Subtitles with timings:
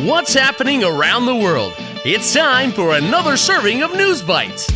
[0.00, 1.74] What's happening around the world?
[2.02, 4.66] It's time for another serving of News Bites.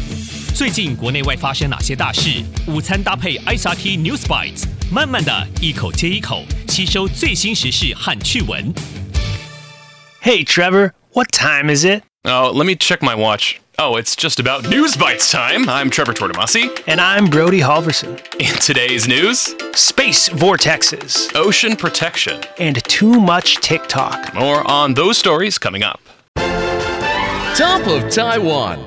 [0.54, 2.44] 最近国内外发生哪些大事？
[2.66, 8.74] 午餐搭配 ICRT News Bites，慢慢的一口接一口吸收最新时事和趣闻。
[10.22, 12.02] Hey Trevor, what time is it?
[12.24, 13.54] Oh, let me check my watch.
[13.79, 15.67] Oh, it's just about News Bites time.
[15.67, 16.83] I'm Trevor Tortomasi.
[16.87, 18.19] And I'm Brody Halverson.
[18.39, 22.41] In today's news, Space vortexes ocean protection.
[22.59, 24.33] and too much TikTok.
[24.35, 25.99] More on those stories coming up.
[27.55, 28.79] Top of Taiwan.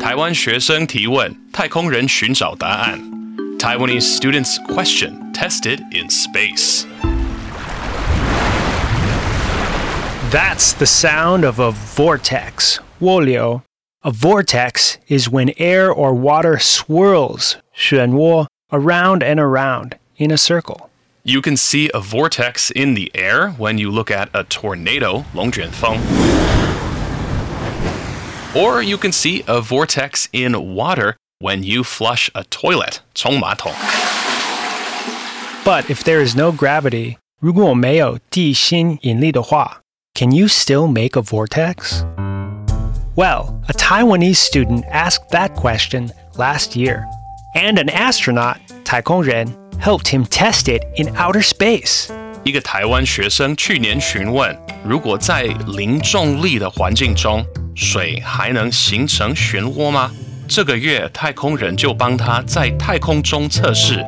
[0.00, 3.00] 台湾学生提问，太空人寻找答案。
[3.58, 6.84] Taiwanese students question tested in space.
[10.30, 12.80] That's the sound of a vortex.
[13.00, 13.62] 涡流.
[14.02, 20.90] A vortex is when air or water swirls 漩涡 around and around in a circle.
[21.22, 25.98] You can see a vortex in the air when you look at a tornado, 龙卷风.
[28.54, 33.72] Or you can see a vortex in water when you flush a toilet, 冲马桶.
[35.64, 39.80] But if there is no gravity, 如果没有地心引力的话,
[40.14, 42.04] can you still make a vortex?
[43.18, 47.04] Well, a Taiwanese student asked that question last year,
[47.54, 52.08] and an astronaut, 太空人, helped him test it in outer space.
[52.42, 60.10] 一个台湾学生去年询问，如果在零重力的环境中，水还能形成漩涡吗？
[60.46, 64.04] 这个月，太空人就帮他在太空中测试。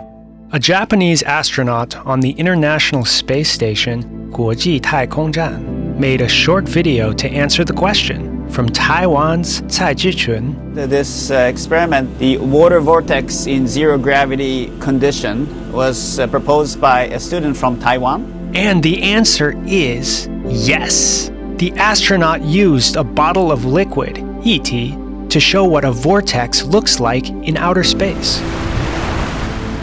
[0.50, 5.60] A Japanese astronaut on the International Space Station, 国际太空站,
[5.98, 12.19] made a short video to answer the question from Taiwan's Tsai chun This uh, experiment,
[12.19, 18.51] the water vortex in zero gravity condition, was uh, proposed by a student from Taiwan.
[18.53, 21.31] And the answer is yes.
[21.55, 27.29] The astronaut used a bottle of liquid, ET, to show what a vortex looks like
[27.29, 28.41] in outer space.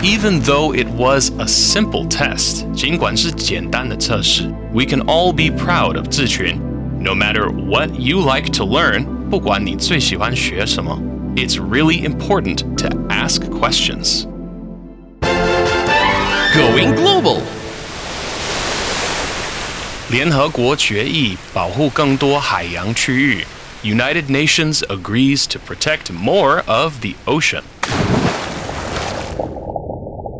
[0.04, 2.66] Even though it was a simple test,
[4.72, 6.67] we can all be proud of Chih-chun
[6.99, 10.97] No matter what you like to learn，不管你最喜欢学什么，
[11.35, 14.25] it's really important to ask questions.
[16.55, 17.39] Going global.
[20.11, 23.45] 联合国决议保护更多海洋区域。
[23.83, 27.63] United Nations agrees to protect more of the ocean.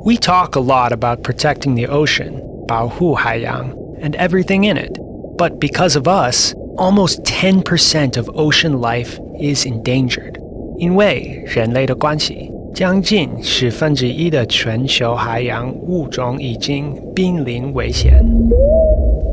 [0.05, 4.96] We talk a lot about protecting the ocean, 保护海洋, and everything in it.
[5.37, 10.35] But because of us, almost 10% of ocean life is endangered.
[10.77, 18.23] 因为人类的关系，将近十分之一的全球海洋物种已经濒临危险。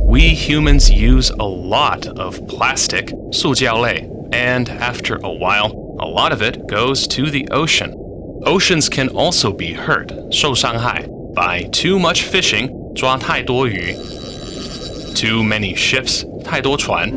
[0.06, 6.42] We humans use a lot of plastic, 塑胶类, and after a while, a lot of
[6.42, 7.94] it goes to the ocean.
[8.44, 13.94] Oceans can also be hurt, 受伤害 by too much fishing, 抓太多鱼,
[15.14, 17.10] too many ships, 太多船,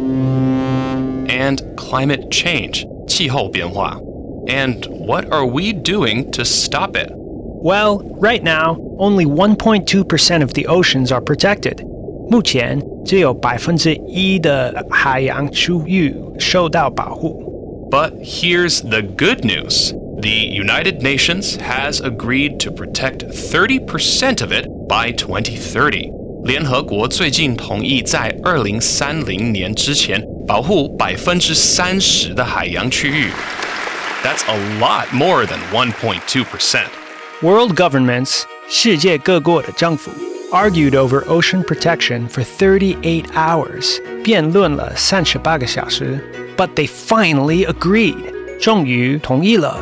[1.27, 3.99] and climate change, 气候变化.
[4.47, 7.11] And what are we doing to stop it?
[7.15, 11.85] Well, right now, only 1.2% of the oceans are protected.
[12.29, 17.87] 目前只有百分之一的海洋区域受到保护。
[17.89, 19.93] But here's the good news.
[20.19, 26.16] The United Nations has agreed to protect 30% of it by 2030.
[26.43, 33.31] 联合国最近同意在2030年之前保护百分之三十的海洋区域。
[34.23, 36.85] That's a lot more than 1.2%.
[37.41, 40.11] World governments, 世界各国的政府
[40.51, 46.19] argued over ocean protection for 38 hours, 辩论了38个小时,
[46.55, 48.33] but they finally agreed.
[48.59, 49.77] 终于同意了。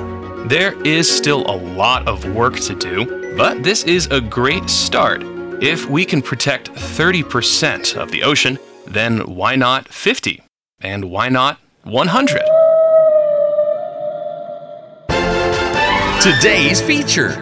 [0.47, 3.05] There is still a lot of work to do,
[3.37, 5.21] but this is a great start.
[5.61, 10.41] If we can protect 30% of the ocean, then why not 50?
[10.81, 12.41] And why not 100?
[16.19, 17.37] Today's feature.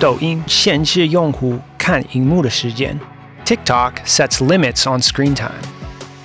[0.00, 2.98] 抖音限制用户看荧幕的时间。
[3.44, 5.60] TikTok sets limits on screen time.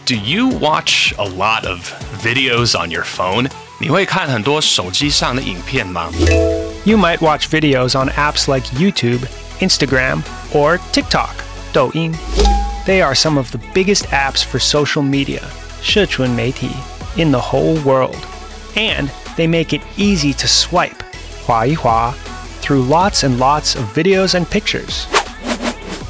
[0.05, 1.91] Do you watch a lot of
[2.23, 3.49] videos on your phone?
[3.79, 6.09] 你会看很多手机上的影片吗？
[6.85, 9.27] You might watch videos on apps like YouTube,
[9.59, 10.21] Instagram,
[10.53, 11.35] or TikTok,
[11.73, 12.13] 抖音.
[12.85, 15.41] They are some of the biggest apps for social media,
[15.81, 16.69] 社群媒体,
[17.15, 18.17] in the whole world.
[18.75, 21.01] And they make it easy to swipe,
[21.45, 22.13] 滑一滑,
[22.61, 25.07] through lots and lots of videos and pictures.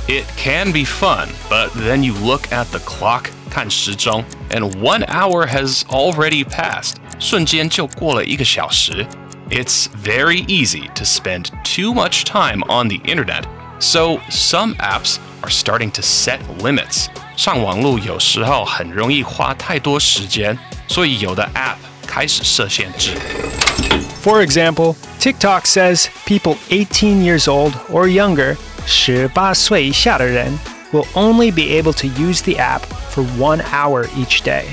[0.08, 5.48] It can be fun, but then you look at the clock, 看时钟, and one hour
[5.48, 6.96] has already passed.
[7.20, 9.06] 瞬间就过了一个小时.
[9.50, 13.46] It's very easy to spend too much time on the internet,
[13.80, 17.08] so some apps are starting to set limits.
[17.38, 21.76] 上网路有时候很容易花太多时间，所以有的 app
[22.08, 23.12] 开始设限制。
[24.24, 30.58] For example, TikTok says people 18 years old or younger 18岁以下的人
[30.92, 32.82] will only be able to use the app
[33.14, 34.64] for one hour each day.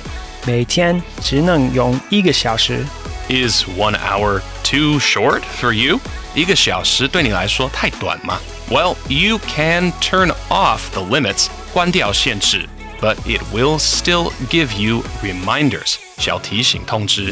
[0.47, 2.85] 每天只能用一个小时。
[3.29, 5.99] Is one hour too short for you?
[6.35, 8.38] 一个小时对你来说太短吗?
[8.70, 12.67] Well, you can turn off the limits, 关掉限制,
[13.00, 17.31] but it will still give you reminders, 小提醒通知.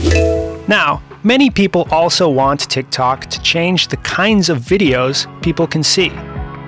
[0.67, 6.12] Now, many people also want TikTok to change the kinds of videos people can see.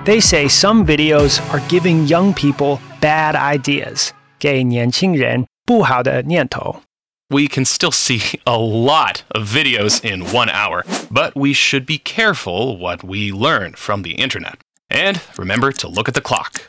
[0.05, 4.09] They say some videos are giving young people bad ideas.
[4.39, 6.81] 给年轻人不好的念头。
[7.30, 11.98] We can still see a lot of videos in one hour, but we should be
[11.98, 14.56] careful what we learn from the internet.
[14.88, 16.62] And remember to look at the clock.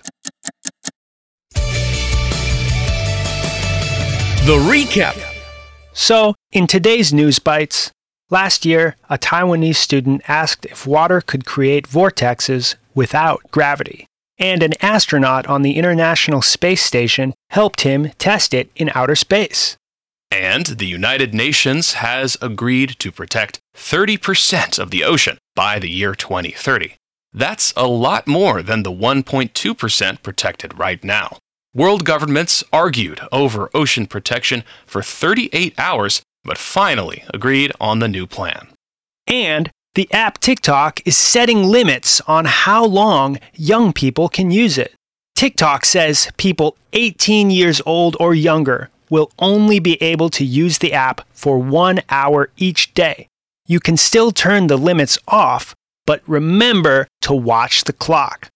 [4.43, 5.17] The recap.
[5.93, 7.93] So, in today's News Bites,
[8.29, 14.07] last year, a Taiwanese student asked if water could create vortexes without gravity.
[14.37, 19.77] And an astronaut on the International Space Station helped him test it in outer space.
[20.31, 26.13] And the United Nations has agreed to protect 30% of the ocean by the year
[26.13, 26.95] 2030.
[27.33, 31.37] That's a lot more than the 1.2% protected right now.
[31.73, 38.25] World governments argued over ocean protection for 38 hours, but finally agreed on the new
[38.25, 38.69] plan.
[39.27, 44.93] And the app TikTok is setting limits on how long young people can use it.
[45.35, 50.92] TikTok says people 18 years old or younger will only be able to use the
[50.92, 53.28] app for one hour each day.
[53.66, 55.74] You can still turn the limits off,
[56.06, 58.48] but remember to watch the clock.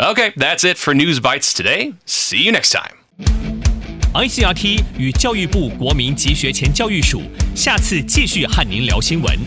[0.00, 1.94] Okay, that's it for News Bites today.
[2.04, 2.96] See you next time.
[4.14, 7.22] ICRT 与教育部国民及学前教育署
[7.54, 9.38] 下次继续和您聊新闻。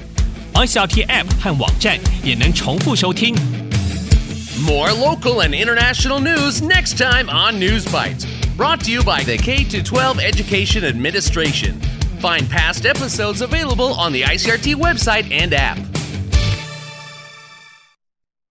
[0.53, 3.35] ICRT App 和网站也能重复收听。
[4.65, 8.32] More local and international news next time on News Bites.
[8.56, 11.80] Brought to you by the K 12 Education Administration.
[12.20, 15.93] Find past episodes available on the ICRT website and app.